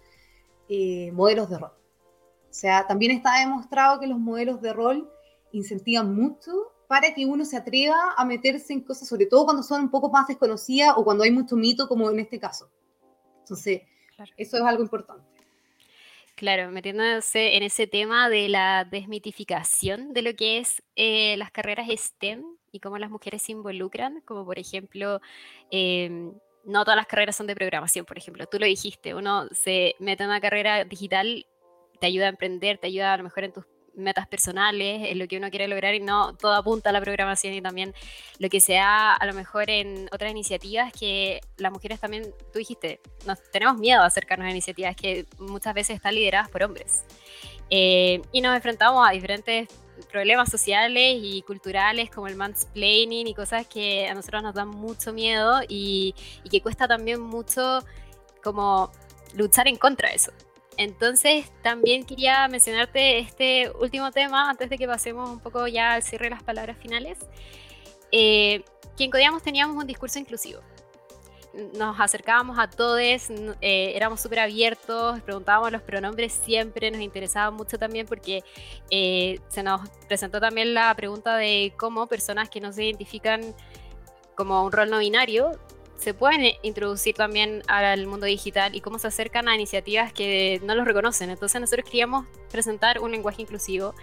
eh, 0.69 1.13
modelos 1.13 1.51
de 1.51 1.59
rol. 1.59 1.73
O 1.73 2.53
sea, 2.53 2.87
también 2.87 3.13
está 3.13 3.39
demostrado 3.41 4.01
que 4.01 4.07
los 4.07 4.19
modelos 4.19 4.61
de 4.61 4.73
rol 4.73 5.11
incentivan 5.53 6.15
mucho 6.15 6.73
para 6.89 7.15
que 7.15 7.27
uno 7.27 7.45
se 7.45 7.57
atreva 7.57 8.15
a 8.17 8.25
meterse 8.25 8.73
en 8.73 8.81
cosas, 8.81 9.07
sobre 9.07 9.27
todo 9.27 9.45
cuando 9.45 9.63
son 9.63 9.83
un 9.83 9.91
poco 9.91 10.11
más 10.11 10.27
desconocidas 10.27 10.95
o 10.97 11.05
cuando 11.05 11.23
hay 11.25 11.31
mucho 11.31 11.57
mito, 11.57 11.87
como 11.87 12.11
en 12.11 12.19
este 12.19 12.41
caso. 12.41 12.69
Entonces, 13.41 13.83
eso 14.37 14.57
es 14.57 14.63
algo 14.63 14.83
importante. 14.83 15.25
Claro, 16.41 16.71
metiéndose 16.71 17.57
en 17.57 17.63
ese 17.63 17.87
tema 17.87 18.31
de 18.31 18.49
la 18.49 18.87
desmitificación 18.91 20.15
de 20.15 20.23
lo 20.23 20.35
que 20.35 20.59
es 20.59 20.83
eh, 20.97 21.37
las 21.37 21.51
carreras 21.51 21.89
STEM 21.91 22.43
y 22.73 22.81
cómo 22.81 22.97
las 22.97 23.11
mujeres 23.11 23.43
se 23.43 23.53
involucran, 23.53 24.23
como 24.23 24.47
por 24.47 24.59
ejemplo, 24.59 25.21
em, 25.71 26.33
no 26.65 26.85
todas 26.85 26.97
las 26.97 27.07
carreras 27.07 27.37
son 27.37 27.47
de 27.47 27.55
programación, 27.55 28.07
por 28.07 28.17
ejemplo, 28.17 28.47
tú 28.47 28.59
lo 28.59 28.65
dijiste, 28.65 29.15
uno 29.15 29.49
se 29.51 29.95
mete 29.99 30.23
en 30.23 30.31
una 30.31 30.41
carrera 30.41 30.85
digital, 30.85 31.47
te 32.01 32.07
ayuda 32.07 32.27
a 32.27 32.31
emprender, 32.31 32.79
te 32.79 32.87
ayuda 32.87 33.13
a 33.13 33.17
lo 33.19 33.25
mejor 33.25 33.45
en 33.45 33.53
tus 33.53 33.67
metas 33.95 34.27
personales, 34.27 35.11
en 35.11 35.19
lo 35.19 35.29
que 35.29 35.37
uno 35.37 35.51
quiere 35.51 35.69
lograr 35.69 35.95
y 35.95 36.01
no 36.01 36.35
todo 36.37 36.55
apunta 36.55 36.91
a 36.91 36.93
la 36.93 37.01
programación 37.01 37.55
y 37.55 37.63
también 37.63 37.95
lo 38.39 38.49
que 38.49 38.61
sea 38.61 39.15
a 39.15 39.27
lo 39.27 39.35
mejor 39.35 39.71
en 39.71 40.09
otras 40.13 40.31
iniciativas 40.31 40.93
que 40.93 41.41
las 41.57 41.73
mujeres 41.73 42.01
también, 42.01 42.25
tú 42.53 42.59
dijiste, 42.59 43.01
nos 43.27 43.39
tenemos 43.51 43.79
miedo 43.79 44.03
a 44.03 44.07
acercarnos 44.07 44.47
a 44.47 44.51
iniciativas 44.51 44.97
que 44.97 45.27
muchas 45.39 45.75
veces 45.75 45.97
están 45.97 46.15
lideradas 46.15 46.49
por 46.49 46.63
hombres. 46.63 47.05
Eh, 47.71 48.21
y 48.33 48.41
nos 48.41 48.57
enfrentamos 48.57 49.09
a 49.09 49.13
diferentes 49.13 49.69
problemas 50.11 50.51
sociales 50.51 51.19
y 51.21 51.43
culturales 51.43 52.11
como 52.11 52.27
el 52.27 52.35
mansplaining 52.35 53.27
y 53.27 53.35
cosas 53.35 53.67
que 53.67 54.09
a 54.09 54.15
nosotros 54.15 54.43
nos 54.43 54.55
dan 54.55 54.69
mucho 54.69 55.13
miedo 55.13 55.61
y, 55.69 56.15
y 56.43 56.49
que 56.49 56.63
cuesta 56.63 56.89
también 56.89 57.21
mucho 57.21 57.85
como 58.43 58.91
luchar 59.35 59.69
en 59.69 59.77
contra 59.77 60.09
de 60.09 60.17
eso. 60.17 60.33
Entonces, 60.77 61.51
también 61.63 62.05
quería 62.05 62.49
mencionarte 62.49 63.19
este 63.19 63.71
último 63.81 64.11
tema 64.13 64.49
antes 64.49 64.71
de 64.71 64.79
que 64.79 64.87
pasemos 64.87 65.29
un 65.29 65.41
poco 65.41 65.67
ya 65.67 65.95
al 65.95 66.03
cierre 66.03 66.27
de 66.27 66.31
las 66.31 66.43
palabras 66.43 66.77
finales. 66.79 67.19
Eh, 68.13 68.65
que 68.97 69.05
en 69.05 69.41
teníamos 69.43 69.77
un 69.77 69.87
discurso 69.87 70.19
inclusivo. 70.19 70.61
Nos 71.75 71.99
acercábamos 71.99 72.59
a 72.59 72.69
todos, 72.69 73.01
eh, 73.01 73.93
éramos 73.97 74.21
súper 74.21 74.41
abiertos, 74.41 75.21
preguntábamos 75.23 75.73
los 75.73 75.83
pronombres 75.83 76.33
siempre, 76.33 76.91
nos 76.93 77.01
interesaba 77.01 77.51
mucho 77.51 77.77
también 77.77 78.07
porque 78.07 78.45
eh, 78.91 79.41
se 79.49 79.65
nos 79.65 79.89
presentó 80.07 80.39
también 80.39 80.75
la 80.75 80.95
pregunta 80.95 81.37
de 81.37 81.73
cómo 81.77 82.07
personas 82.07 82.49
que 82.51 82.61
no 82.61 82.73
se 82.73 82.85
identifican 82.85 83.55
como 84.37 84.65
un 84.65 84.71
rol 84.71 84.91
no 84.91 84.99
binario 84.99 85.59
se 86.01 86.15
pueden 86.15 86.55
introducir 86.63 87.15
también 87.15 87.63
al 87.69 88.07
mundo 88.07 88.25
digital 88.25 88.75
y 88.75 88.81
cómo 88.81 88.99
se 88.99 89.09
acercan 89.09 89.49
a 89.49 89.55
iniciativas 89.55 90.15
que 90.15 90.59
no 90.65 90.75
los 90.75 90.87
reconocen. 90.87 91.29
Entonces 91.29 91.61
nosotros 91.61 91.85
queríamos 91.85 92.27
presentar 92.51 93.01
un 93.01 93.11
lenguaje 93.11 93.43
inclusivo. 93.43 93.95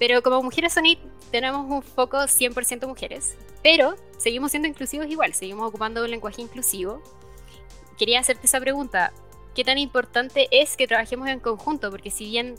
Pero 0.00 0.22
como 0.22 0.42
Mujeres 0.42 0.72
Sonit 0.72 0.98
tenemos 1.30 1.64
un 1.70 1.82
foco 1.82 2.16
100% 2.16 2.88
mujeres, 2.88 3.36
pero 3.62 3.94
seguimos 4.18 4.50
siendo 4.50 4.66
inclusivos 4.66 5.06
igual, 5.06 5.34
seguimos 5.34 5.68
ocupando 5.68 6.02
un 6.02 6.10
lenguaje 6.10 6.42
inclusivo. 6.42 7.00
Quería 7.96 8.18
hacerte 8.18 8.48
esa 8.48 8.58
pregunta, 8.58 9.12
¿qué 9.54 9.62
tan 9.62 9.78
importante 9.78 10.48
es 10.50 10.76
que 10.76 10.88
trabajemos 10.88 11.28
en 11.28 11.38
conjunto? 11.38 11.92
Porque 11.92 12.10
si 12.10 12.24
bien 12.24 12.56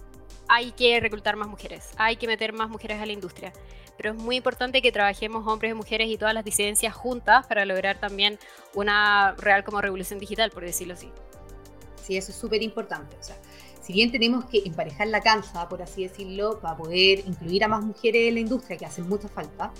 hay 0.47 0.71
que 0.71 0.97
reclutar 1.01 1.35
más 1.35 1.49
mujeres, 1.49 1.89
hay 1.97 2.15
que 2.15 2.27
meter 2.27 2.53
más 2.53 2.69
mujeres 2.69 3.01
a 3.01 3.05
la 3.05 3.11
industria, 3.11 3.51
pero 3.97 4.11
es 4.11 4.15
muy 4.15 4.37
importante 4.37 4.81
que 4.81 4.91
trabajemos 4.91 5.47
hombres 5.47 5.71
y 5.71 5.75
mujeres 5.75 6.09
y 6.09 6.17
todas 6.17 6.33
las 6.33 6.43
disidencias 6.43 6.93
juntas 6.93 7.45
para 7.47 7.65
lograr 7.65 7.99
también 7.99 8.39
una 8.73 9.33
real 9.37 9.63
como 9.63 9.81
revolución 9.81 10.19
digital, 10.19 10.51
por 10.51 10.63
decirlo 10.63 10.93
así. 10.93 11.09
Sí, 12.03 12.17
eso 12.17 12.31
es 12.31 12.37
súper 12.37 12.61
importante. 12.61 13.15
O 13.19 13.23
sea, 13.23 13.37
si 13.81 13.93
bien 13.93 14.11
tenemos 14.11 14.45
que 14.45 14.61
emparejar 14.65 15.07
la 15.07 15.21
cancha, 15.21 15.67
por 15.69 15.81
así 15.81 16.03
decirlo, 16.03 16.59
para 16.59 16.75
poder 16.75 17.19
incluir 17.19 17.63
a 17.63 17.67
más 17.67 17.83
mujeres 17.83 18.27
en 18.29 18.33
la 18.35 18.39
industria, 18.39 18.77
que 18.77 18.85
hacen 18.85 19.07
mucha 19.07 19.27
falta, 19.27 19.71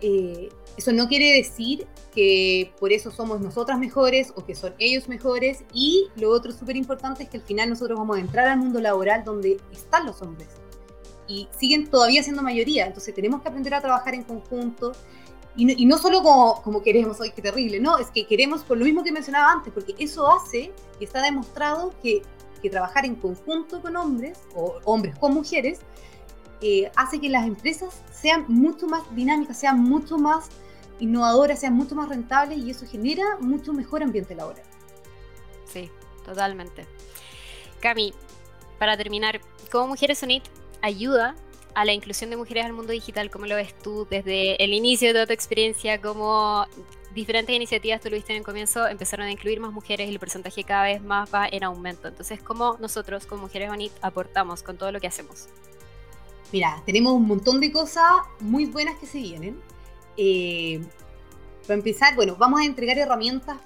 eh, 0.00 0.48
eso 0.76 0.92
no 0.92 1.08
quiere 1.08 1.36
decir 1.36 1.86
que 2.12 2.72
por 2.78 2.92
eso 2.92 3.10
somos 3.10 3.40
nosotras 3.40 3.78
mejores 3.78 4.32
o 4.36 4.44
que 4.44 4.54
son 4.54 4.74
ellos 4.78 5.08
mejores. 5.08 5.64
Y 5.72 6.08
lo 6.16 6.30
otro 6.30 6.52
súper 6.52 6.76
importante 6.76 7.22
es 7.22 7.28
que 7.28 7.38
al 7.38 7.42
final 7.44 7.70
nosotros 7.70 7.98
vamos 7.98 8.16
a 8.18 8.20
entrar 8.20 8.48
al 8.48 8.58
mundo 8.58 8.80
laboral 8.80 9.24
donde 9.24 9.58
están 9.72 10.04
los 10.04 10.20
hombres 10.20 10.48
y 11.26 11.48
siguen 11.58 11.88
todavía 11.88 12.22
siendo 12.22 12.42
mayoría. 12.42 12.86
Entonces 12.86 13.14
tenemos 13.14 13.42
que 13.42 13.48
aprender 13.48 13.74
a 13.74 13.80
trabajar 13.80 14.14
en 14.14 14.22
conjunto. 14.22 14.92
Y 15.56 15.86
no, 15.86 15.98
solo 15.98 16.20
como, 16.20 16.62
como 16.62 16.82
queremos, 16.82 17.20
hoy 17.20 17.30
qué 17.30 17.40
terrible, 17.40 17.78
no, 17.78 17.98
es 17.98 18.10
que 18.10 18.26
queremos 18.26 18.64
por 18.64 18.76
lo 18.76 18.84
mismo 18.84 19.04
que 19.04 19.12
mencionaba 19.12 19.52
antes, 19.52 19.72
porque 19.72 19.94
eso 20.00 20.28
hace 20.28 20.72
y 20.98 21.04
está 21.04 21.22
demostrado 21.22 21.94
que, 22.02 22.22
que 22.60 22.68
trabajar 22.68 23.06
en 23.06 23.14
conjunto 23.14 23.80
con 23.80 23.94
hombres, 23.94 24.40
o 24.56 24.80
hombres 24.84 25.16
con 25.16 25.32
mujeres, 25.32 25.78
eh, 26.60 26.90
hace 26.96 27.20
que 27.20 27.28
las 27.28 27.46
empresas 27.46 28.02
sean 28.10 28.46
mucho 28.48 28.88
más 28.88 29.02
dinámicas, 29.14 29.56
sean 29.56 29.78
mucho 29.80 30.18
más 30.18 30.48
innovadoras, 30.98 31.60
sean 31.60 31.74
mucho 31.74 31.94
más 31.94 32.08
rentables 32.08 32.58
y 32.58 32.70
eso 32.70 32.86
genera 32.86 33.36
mucho 33.38 33.72
mejor 33.72 34.02
ambiente 34.02 34.34
laboral. 34.34 34.64
Sí, 35.66 35.90
totalmente. 36.24 36.86
Cami, 37.80 38.14
para 38.78 38.96
terminar, 38.96 39.40
como 39.70 39.88
Mujeres 39.88 40.22
Unit 40.22 40.42
ayuda 40.84 41.34
a 41.74 41.84
la 41.84 41.92
inclusión 41.92 42.30
de 42.30 42.36
mujeres 42.36 42.64
al 42.64 42.72
mundo 42.72 42.92
digital? 42.92 43.30
¿Cómo 43.30 43.46
lo 43.46 43.56
ves 43.56 43.74
tú 43.78 44.06
desde 44.08 44.62
el 44.62 44.72
inicio 44.74 45.08
de 45.08 45.14
toda 45.14 45.26
tu 45.26 45.32
experiencia? 45.32 46.00
¿Cómo 46.00 46.66
diferentes 47.14 47.54
iniciativas, 47.54 48.00
tú 48.00 48.10
lo 48.10 48.16
viste 48.16 48.32
en 48.32 48.40
el 48.40 48.44
comienzo, 48.44 48.86
empezaron 48.86 49.26
a 49.26 49.30
incluir 49.30 49.60
más 49.60 49.72
mujeres 49.72 50.08
y 50.08 50.12
el 50.12 50.18
porcentaje 50.18 50.62
cada 50.64 50.84
vez 50.84 51.02
más 51.02 51.32
va 51.32 51.48
en 51.50 51.64
aumento? 51.64 52.08
Entonces, 52.08 52.40
¿cómo 52.42 52.76
nosotros 52.80 53.26
como 53.26 53.42
Mujeres 53.42 53.70
ONIT 53.70 53.92
aportamos 54.02 54.62
con 54.62 54.76
todo 54.76 54.92
lo 54.92 55.00
que 55.00 55.06
hacemos? 55.06 55.48
Mira, 56.52 56.82
tenemos 56.84 57.14
un 57.14 57.26
montón 57.26 57.60
de 57.60 57.72
cosas 57.72 58.04
muy 58.40 58.66
buenas 58.66 58.98
que 58.98 59.06
se 59.06 59.18
vienen. 59.18 59.60
Eh, 60.16 60.84
para 61.62 61.74
empezar, 61.74 62.14
bueno, 62.14 62.36
vamos 62.36 62.60
a 62.60 62.64
entregar 62.64 62.98
herramientas 62.98 63.56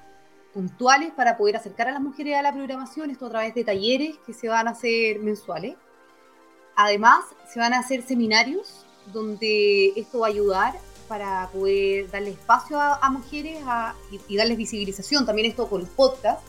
puntuales 0.54 1.12
para 1.12 1.36
poder 1.36 1.56
acercar 1.56 1.88
a 1.88 1.92
las 1.92 2.00
mujeres 2.00 2.36
a 2.36 2.42
la 2.42 2.52
programación, 2.52 3.10
esto 3.10 3.26
a 3.26 3.30
través 3.30 3.54
de 3.54 3.64
talleres 3.64 4.16
que 4.24 4.32
se 4.32 4.48
van 4.48 4.68
a 4.68 4.70
hacer 4.70 5.18
mensuales. 5.18 5.76
Además, 6.80 7.24
se 7.52 7.58
van 7.58 7.74
a 7.74 7.80
hacer 7.80 8.06
seminarios 8.06 8.86
donde 9.12 9.88
esto 9.96 10.20
va 10.20 10.28
a 10.28 10.30
ayudar 10.30 10.78
para 11.08 11.50
poder 11.52 12.08
darle 12.08 12.30
espacio 12.30 12.80
a, 12.80 13.10
mujeres 13.10 13.58
y, 14.28 14.36
darles 14.36 14.56
visibilización. 14.56 15.26
También 15.26 15.50
esto 15.50 15.68
con 15.68 15.80
los 15.80 15.88
podcasts. 15.88 16.44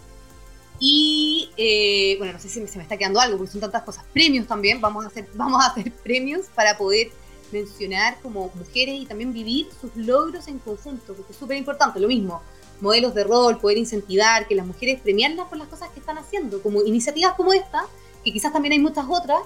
Y 0.77 1.49
eh, 1.57 2.15
bueno, 2.19 2.33
no 2.33 2.39
sé 2.39 2.47
si 2.47 2.67
se 2.67 2.77
me 2.77 2.83
está 2.83 2.95
quedando 2.95 3.19
algo 3.19 3.37
porque 3.37 3.53
son 3.53 3.61
tantas 3.61 3.81
cosas. 3.81 4.05
Premios 4.13 4.45
también, 4.45 4.79
vamos 4.79 5.03
a 5.03 5.07
hacer, 5.07 5.27
vamos 5.33 5.63
a 5.65 5.69
hacer 5.69 5.91
premios 5.91 6.45
para 6.53 6.77
poder 6.77 7.09
mencionar 7.51 8.19
como 8.21 8.51
mujeres 8.53 9.01
y 9.01 9.07
también 9.07 9.33
vivir 9.33 9.67
sus 9.81 9.95
logros 9.95 10.47
en 10.47 10.59
conjunto, 10.59 11.15
porque 11.15 11.31
es 11.31 11.39
súper 11.39 11.57
importante, 11.57 11.99
lo 11.99 12.07
mismo, 12.07 12.43
modelos 12.81 13.15
de 13.15 13.23
rol, 13.23 13.57
poder 13.57 13.79
incentivar, 13.79 14.47
que 14.47 14.53
las 14.53 14.67
mujeres 14.67 15.01
premiarlas 15.01 15.47
por 15.47 15.57
las 15.57 15.67
cosas 15.69 15.89
que 15.89 15.99
están 15.99 16.19
haciendo, 16.19 16.61
como 16.61 16.83
iniciativas 16.83 17.33
como 17.33 17.51
esta, 17.51 17.87
que 18.23 18.31
quizás 18.31 18.53
también 18.53 18.73
hay 18.73 18.79
muchas 18.79 19.05
otras, 19.09 19.39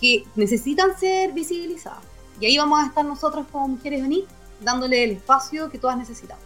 que 0.00 0.24
necesitan 0.34 0.98
ser 0.98 1.32
visibilizadas. 1.32 2.02
Y 2.40 2.46
ahí 2.46 2.58
vamos 2.58 2.82
a 2.82 2.86
estar 2.86 3.04
nosotros 3.04 3.46
como 3.50 3.68
Mujeres 3.68 4.02
Unit 4.02 4.26
dándole 4.60 5.04
el 5.04 5.10
espacio 5.12 5.70
que 5.70 5.78
todas 5.78 5.96
necesitamos. 5.96 6.44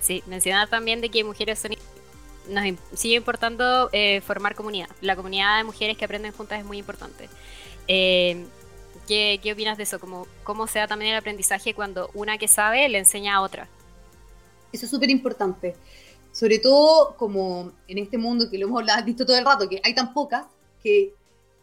Sí, 0.00 0.22
mencionar 0.26 0.68
también 0.68 1.00
de 1.00 1.10
que 1.10 1.24
Mujeres 1.24 1.62
Unit 1.64 1.78
nos 2.48 2.64
sigue 2.98 3.16
importando 3.16 3.88
eh, 3.92 4.20
formar 4.22 4.54
comunidad. 4.54 4.88
La 5.00 5.16
comunidad 5.16 5.58
de 5.58 5.64
mujeres 5.64 5.96
que 5.96 6.04
aprenden 6.04 6.32
juntas 6.32 6.58
es 6.58 6.64
muy 6.64 6.78
importante. 6.78 7.28
Eh, 7.86 8.44
¿qué, 9.06 9.38
¿qué, 9.42 9.52
opinas 9.52 9.76
de 9.76 9.84
eso? 9.84 10.00
Como, 10.00 10.26
¿Cómo 10.42 10.66
se 10.66 10.78
da 10.78 10.86
también 10.86 11.12
el 11.12 11.18
aprendizaje 11.18 11.74
cuando 11.74 12.10
una 12.14 12.38
que 12.38 12.48
sabe 12.48 12.88
le 12.88 12.98
enseña 12.98 13.36
a 13.36 13.42
otra? 13.42 13.68
Eso 14.72 14.86
es 14.86 14.90
súper 14.90 15.10
importante. 15.10 15.76
Sobre 16.32 16.58
todo 16.58 17.16
como 17.16 17.72
en 17.88 17.98
este 17.98 18.18
mundo 18.18 18.48
que 18.50 18.58
lo 18.58 18.66
hemos 18.66 18.84
visto 19.04 19.26
todo 19.26 19.36
el 19.36 19.44
rato, 19.44 19.68
que 19.68 19.80
hay 19.82 19.94
tan 19.94 20.12
pocas, 20.12 20.46
que 20.82 21.12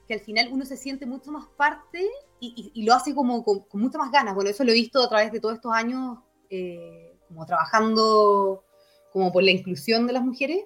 que 0.08 0.14
al 0.14 0.20
final 0.22 0.50
uno 0.52 0.66
se 0.66 0.78
siente 0.78 1.06
mucho 1.06 1.32
más 1.32 1.48
parte 1.58 2.08
y, 2.40 2.84
lo 2.86 2.94
hace 2.94 3.14
como 3.14 3.44
con, 3.44 3.66
muchas 3.74 4.00
más 4.00 4.12
ganas. 4.12 4.36
Bueno, 4.36 4.50
eso 4.50 4.64
lo 4.64 4.72
he 4.72 4.76
visto 4.76 5.04
a 5.04 5.10
través 5.10 5.32
de 5.32 5.40
todos 5.40 5.56
estos 5.56 5.74
años, 5.74 6.20
eh, 6.50 7.18
como 7.28 7.46
trabajando 7.46 8.64
como 9.12 9.32
por 9.32 9.44
la 9.44 9.52
inclusión 9.52 10.08
de 10.08 10.14
las 10.14 10.24
mujeres 10.24 10.66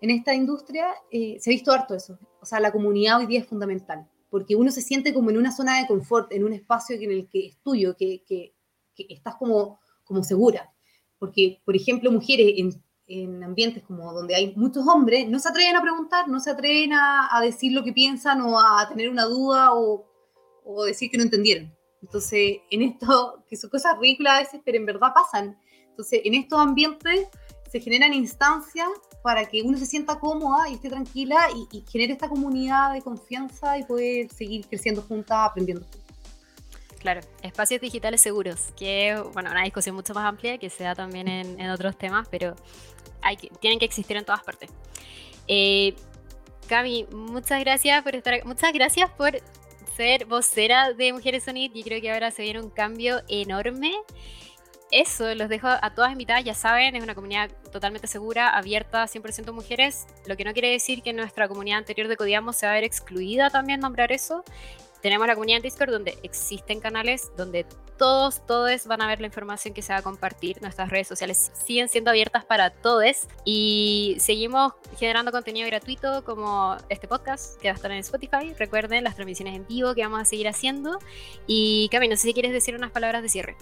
en 0.00 0.10
esta 0.10 0.34
industria, 0.34 0.88
eh, 1.10 1.38
se 1.40 1.50
ha 1.50 1.52
visto 1.52 1.72
harto 1.72 1.94
eso. 1.94 2.18
O 2.40 2.44
sea, 2.44 2.60
la 2.60 2.72
comunidad 2.72 3.18
hoy 3.18 3.26
día 3.26 3.40
es 3.40 3.46
fundamental, 3.46 4.08
porque 4.28 4.56
uno 4.56 4.70
se 4.70 4.82
siente 4.82 5.14
como 5.14 5.30
en 5.30 5.38
una 5.38 5.52
zona 5.52 5.80
de 5.80 5.86
confort, 5.86 6.32
en 6.32 6.44
un 6.44 6.52
espacio 6.52 6.96
en 6.96 7.10
el 7.10 7.28
que 7.28 7.46
es 7.46 7.56
que, 7.96 8.24
que 8.26 9.06
estás 9.08 9.36
como, 9.36 9.80
como 10.04 10.22
segura. 10.22 10.72
Porque, 11.18 11.62
por 11.64 11.76
ejemplo, 11.76 12.10
mujeres 12.10 12.54
en 12.56 12.82
en 13.08 13.42
ambientes 13.44 13.82
como 13.84 14.12
donde 14.12 14.34
hay 14.34 14.54
muchos 14.56 14.86
hombres, 14.86 15.28
no 15.28 15.38
se 15.38 15.48
atreven 15.48 15.76
a 15.76 15.82
preguntar, 15.82 16.28
no 16.28 16.40
se 16.40 16.50
atreven 16.50 16.92
a, 16.92 17.40
decir 17.42 17.72
lo 17.72 17.84
que 17.84 17.92
piensan 17.92 18.40
o 18.40 18.58
a 18.58 18.88
tener 18.88 19.08
una 19.08 19.24
duda 19.24 19.74
o, 19.74 20.06
o, 20.64 20.84
decir 20.84 21.10
que 21.10 21.16
no 21.16 21.22
entendieron. 21.22 21.74
Entonces, 22.02 22.58
en 22.70 22.82
esto, 22.82 23.44
que 23.48 23.56
son 23.56 23.70
cosas 23.70 23.96
ridículas 23.98 24.34
a 24.34 24.38
veces, 24.40 24.60
pero 24.64 24.78
en 24.78 24.86
verdad 24.86 25.12
pasan. 25.14 25.58
Entonces, 25.88 26.20
en 26.24 26.34
estos 26.34 26.58
ambientes 26.58 27.28
se 27.70 27.80
generan 27.80 28.12
instancias 28.12 28.88
para 29.22 29.44
que 29.46 29.62
uno 29.62 29.76
se 29.78 29.86
sienta 29.86 30.18
cómoda 30.20 30.68
y 30.68 30.74
esté 30.74 30.88
tranquila 30.88 31.48
y, 31.54 31.78
y 31.78 31.84
genere 31.90 32.12
esta 32.12 32.28
comunidad 32.28 32.92
de 32.92 33.02
confianza 33.02 33.78
y 33.78 33.84
poder 33.84 34.30
seguir 34.32 34.66
creciendo 34.66 35.02
juntas, 35.02 35.38
aprendiendo 35.50 35.84
juntas. 35.84 36.05
Claro, 37.06 37.20
espacios 37.40 37.80
digitales 37.80 38.20
seguros, 38.20 38.72
que 38.76 39.10
es 39.10 39.22
bueno, 39.32 39.52
una 39.52 39.62
discusión 39.62 39.94
mucho 39.94 40.12
más 40.12 40.24
amplia 40.24 40.58
que 40.58 40.68
se 40.68 40.82
da 40.82 40.96
también 40.96 41.28
en, 41.28 41.60
en 41.60 41.70
otros 41.70 41.96
temas, 41.96 42.26
pero 42.28 42.56
tienen 43.60 43.78
que 43.78 43.84
existir 43.84 44.16
en 44.16 44.24
todas 44.24 44.42
partes. 44.42 44.70
Eh, 45.46 45.94
Cami, 46.66 47.06
muchas 47.12 47.60
gracias 47.60 48.02
por 48.02 48.16
estar 48.16 48.44
Muchas 48.44 48.72
gracias 48.72 49.08
por 49.12 49.40
ser 49.94 50.24
vocera 50.24 50.94
de 50.94 51.12
Mujeres 51.12 51.46
Unidas. 51.46 51.76
Yo 51.76 51.84
creo 51.84 52.00
que 52.00 52.10
ahora 52.10 52.32
se 52.32 52.42
viene 52.42 52.60
un 52.60 52.70
cambio 52.70 53.22
enorme. 53.28 53.92
Eso, 54.90 55.32
los 55.36 55.48
dejo 55.48 55.68
a 55.68 55.94
todas 55.94 56.10
invitadas, 56.10 56.42
ya 56.42 56.54
saben, 56.54 56.96
es 56.96 57.04
una 57.04 57.14
comunidad 57.14 57.52
totalmente 57.70 58.08
segura, 58.08 58.48
abierta, 58.50 59.04
100% 59.04 59.52
mujeres, 59.52 60.06
lo 60.26 60.36
que 60.36 60.44
no 60.44 60.52
quiere 60.52 60.70
decir 60.70 61.02
que 61.02 61.12
nuestra 61.12 61.46
comunidad 61.46 61.78
anterior 61.78 62.08
de 62.08 62.16
Codiamos 62.16 62.56
se 62.56 62.66
va 62.66 62.72
a 62.72 62.74
ver 62.76 62.84
excluida 62.84 63.50
también 63.50 63.80
nombrar 63.80 64.12
eso, 64.12 64.44
tenemos 65.06 65.28
la 65.28 65.34
comunidad 65.34 65.58
en 65.58 65.62
Discord 65.62 65.92
donde 65.92 66.18
existen 66.24 66.80
canales 66.80 67.30
donde 67.36 67.64
todos, 67.96 68.44
todos 68.44 68.88
van 68.88 69.00
a 69.02 69.06
ver 69.06 69.20
la 69.20 69.28
información 69.28 69.72
que 69.72 69.80
se 69.80 69.92
va 69.92 70.00
a 70.00 70.02
compartir. 70.02 70.60
Nuestras 70.62 70.90
redes 70.90 71.06
sociales 71.06 71.52
siguen 71.64 71.88
siendo 71.88 72.10
abiertas 72.10 72.44
para 72.44 72.70
todos 72.70 73.28
y 73.44 74.16
seguimos 74.18 74.72
generando 74.98 75.30
contenido 75.30 75.64
gratuito 75.68 76.24
como 76.24 76.76
este 76.88 77.06
podcast 77.06 77.56
que 77.60 77.68
va 77.68 77.74
a 77.74 77.76
estar 77.76 77.92
en 77.92 77.98
Spotify. 77.98 78.52
Recuerden 78.58 79.04
las 79.04 79.14
transmisiones 79.14 79.54
en 79.54 79.64
vivo 79.68 79.94
que 79.94 80.02
vamos 80.02 80.22
a 80.22 80.24
seguir 80.24 80.48
haciendo. 80.48 80.98
Y 81.46 81.88
Cami, 81.92 82.08
no 82.08 82.16
sé 82.16 82.22
si 82.22 82.34
quieres 82.34 82.50
decir 82.50 82.74
unas 82.74 82.90
palabras 82.90 83.22
de 83.22 83.28
cierre. 83.28 83.54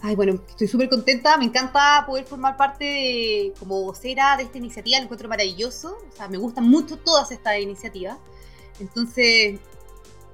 Ay, 0.00 0.16
bueno, 0.16 0.40
estoy 0.48 0.66
súper 0.66 0.88
contenta, 0.88 1.36
me 1.36 1.44
encanta 1.44 2.04
poder 2.06 2.24
formar 2.24 2.56
parte 2.56 2.84
de, 2.84 3.52
como 3.58 3.82
vocera 3.82 4.38
de 4.38 4.44
esta 4.44 4.56
iniciativa, 4.56 4.96
lo 4.96 5.04
encuentro 5.04 5.28
maravilloso, 5.28 5.98
o 6.10 6.16
sea, 6.16 6.26
me 6.26 6.38
gustan 6.38 6.64
mucho 6.64 6.96
todas 6.96 7.32
estas 7.32 7.60
iniciativas. 7.60 8.16
Entonces, 8.80 9.60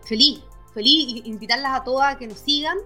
feliz, 0.05 0.43
feliz 0.73 1.23
invitarlas 1.25 1.81
a 1.81 1.85
todas 1.85 2.15
a 2.15 2.19
que 2.19 2.27
nos 2.27 2.39
sigan, 2.39 2.79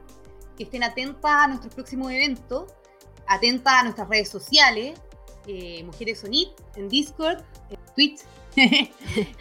que 0.57 0.65
estén 0.65 0.83
atentas 0.83 1.31
a 1.31 1.49
nuestros 1.49 1.75
próximos 1.75 2.11
eventos, 2.11 2.73
atentas 3.27 3.73
a 3.75 3.83
nuestras 3.85 4.09
redes 4.09 4.29
sociales, 4.29 4.99
eh, 5.47 5.83
Mujeres 5.85 6.21
Sonit, 6.21 6.51
en 6.77 6.89
Discord, 6.89 7.43
en 7.71 7.79
Twitch, 7.95 8.21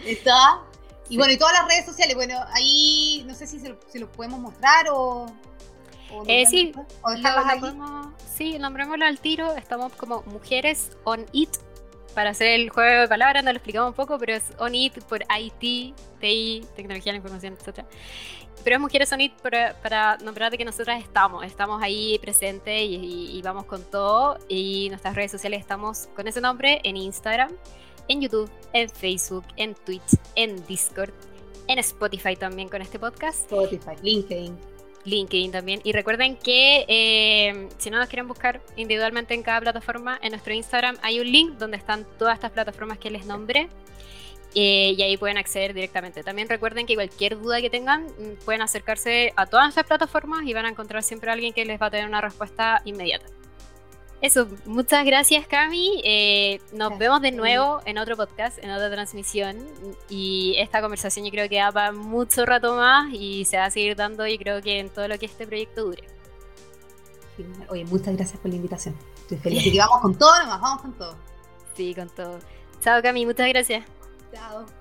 está. 0.06 0.62
Y 1.10 1.18
bueno, 1.18 1.34
y 1.34 1.38
todas 1.38 1.54
las 1.54 1.68
redes 1.68 1.86
sociales, 1.86 2.16
bueno, 2.16 2.36
ahí 2.54 3.24
no 3.28 3.34
sé 3.34 3.48
si 3.48 3.60
se, 3.60 3.70
los 3.70 4.10
podemos 4.10 4.40
mostrar 4.40 4.88
o... 4.92 5.26
Eh, 6.26 6.46
sí, 6.46 6.72
¿O 7.02 7.10
sí, 8.34 8.58
nombrémoslo 8.58 9.06
al 9.06 9.20
tiro. 9.20 9.54
Estamos 9.56 9.92
como 9.94 10.24
Mujeres 10.24 10.92
on 11.04 11.26
It 11.34 11.50
para 12.18 12.32
hacer 12.32 12.48
el 12.60 12.72
juego 12.72 13.02
de 13.02 13.08
palabras, 13.08 13.44
no 13.44 13.52
lo 13.52 13.58
explicamos 13.58 13.90
un 13.90 13.94
poco, 13.94 14.18
pero 14.18 14.34
es 14.34 14.46
On 14.58 14.74
It 14.74 15.04
por 15.04 15.22
IT, 15.22 15.94
TI, 16.20 16.66
Tecnología 16.76 17.14
de 17.14 17.20
la 17.20 17.24
Información, 17.24 17.54
etc. 17.54 17.86
Pero 18.64 18.78
es 18.78 18.82
Mujeres 18.82 19.14
On 19.14 19.22
It 19.22 19.34
para, 19.34 19.80
para 19.84 20.18
nombrar 20.18 20.50
de 20.50 20.58
que 20.58 20.66
nosotras 20.66 21.00
estamos, 21.00 21.46
estamos 21.46 21.80
ahí 21.80 22.18
presentes 22.18 22.82
y, 22.82 23.40
vamos 23.44 23.66
con 23.66 23.84
todo. 23.84 24.40
Y 24.50 24.90
nuestras 24.90 25.14
redes 25.14 25.30
sociales 25.30 25.60
estamos 25.60 26.10
con 26.16 26.28
ese 26.28 26.42
nombre 26.42 26.82
en 26.84 26.98
Instagram, 26.98 27.52
en 28.08 28.20
YouTube, 28.20 28.50
en 28.74 28.90
Facebook, 28.90 29.46
en 29.56 29.76
Twitch, 29.76 30.18
en 30.34 30.66
Discord, 30.66 31.14
en 31.68 31.78
Spotify 31.78 32.36
también 32.36 32.68
con 32.68 32.82
este 32.82 32.98
podcast. 32.98 33.42
Spotify, 33.42 33.94
LinkedIn. 34.02 34.77
LinkedIn 35.08 35.52
también. 35.52 35.82
Y 35.84 35.94
recuerden 35.94 36.36
que 36.36 36.86
eh, 36.88 37.70
si 37.78 37.90
no 37.90 37.98
nos 37.98 38.08
quieren 38.10 38.28
buscar 38.28 38.62
individualmente 38.76 39.34
en 39.34 39.42
cada 39.42 39.62
plataforma, 39.62 40.20
en 40.22 40.32
nuestro 40.32 40.54
Instagram 40.54 40.98
hay 41.02 41.20
un 41.20 41.32
link 41.32 41.54
donde 41.58 41.78
están 41.78 42.06
todas 42.20 42.36
estas 42.36 42.52
plataformas 42.52 42.98
que 42.98 43.10
les 43.10 43.26
nombré. 43.26 43.70
Eh, 44.56 44.96
y 44.98 45.02
ahí 45.04 45.18
pueden 45.18 45.38
acceder 45.38 45.74
directamente. 45.74 46.24
También 46.24 46.50
recuerden 46.50 46.88
que 46.88 46.96
cualquier 46.96 47.40
duda 47.40 47.62
que 47.62 47.70
tengan 47.70 48.06
mm, 48.06 48.44
pueden 48.44 48.62
acercarse 48.62 49.34
a 49.36 49.46
todas 49.46 49.66
nuestras 49.66 49.86
plataformas 49.86 50.44
y 50.46 50.54
van 50.54 50.66
a 50.66 50.70
encontrar 50.70 51.04
siempre 51.04 51.30
a 51.30 51.34
alguien 51.34 51.54
que 51.54 51.64
les 51.64 51.80
va 51.80 51.88
a 51.88 51.92
tener 51.92 52.08
una 52.08 52.22
respuesta 52.22 52.82
inmediata. 52.86 53.28
Eso, 54.20 54.48
muchas 54.66 55.06
gracias 55.06 55.46
Cami. 55.46 56.02
Eh, 56.04 56.60
nos 56.74 56.98
vemos 56.98 57.22
de 57.22 57.32
nuevo 57.32 57.82
en 57.86 58.00
otro 58.00 58.18
podcast, 58.18 58.58
en 58.64 58.72
otra 58.72 58.90
transmisión. 58.90 59.58
Y 60.10 60.56
esta 60.58 60.82
conversación 60.82 61.26
yo 61.26 61.32
creo 61.32 61.48
que 61.48 61.62
va 61.62 61.72
para 61.72 61.92
mucho 61.92 62.46
rato 62.46 62.76
más 62.76 63.14
y 63.14 63.46
se 63.46 63.58
va 63.58 63.66
a 63.66 63.72
seguir 63.72 63.96
dando 63.96 64.26
y 64.26 64.38
creo 64.38 64.62
que 64.62 64.80
en 64.80 64.90
todo 64.90 65.08
lo 65.08 65.20
que 65.20 65.28
este 65.28 65.46
proyecto 65.46 65.86
dure. 65.86 66.04
Oye, 67.70 67.86
muchas 67.86 68.16
gracias 68.16 68.40
por 68.40 68.50
la 68.50 68.56
invitación. 68.56 68.96
Estoy 69.22 69.38
feliz. 69.38 69.60
Así 69.60 69.72
que 69.72 69.80
vamos 69.80 70.02
con 70.02 70.16
todo 70.18 70.40
nomás, 70.40 70.62
vamos 70.62 70.82
con 70.82 70.94
todo. 70.94 71.16
Sí, 71.76 71.94
con 71.94 72.10
todo. 72.10 72.40
Chao 72.82 73.02
Cami, 73.04 73.26
muchas 73.26 73.48
gracias. 73.50 73.86
Chao. 74.34 74.77